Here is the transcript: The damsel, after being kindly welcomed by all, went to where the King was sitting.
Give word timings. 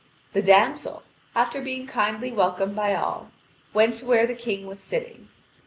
The 0.33 0.41
damsel, 0.41 1.03
after 1.35 1.61
being 1.61 1.85
kindly 1.85 2.31
welcomed 2.31 2.75
by 2.75 2.95
all, 2.95 3.29
went 3.71 3.97
to 3.97 4.05
where 4.05 4.25
the 4.25 4.33
King 4.33 4.65
was 4.65 4.79
sitting. 4.79 5.27